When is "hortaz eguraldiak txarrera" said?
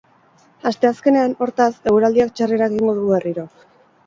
1.47-2.71